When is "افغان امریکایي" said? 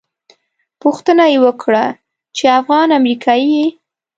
2.59-3.49